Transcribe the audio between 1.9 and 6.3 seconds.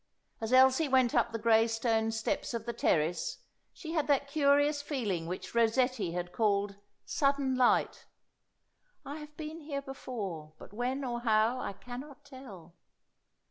steps of the terrace she had that curious feeling which Rossetti has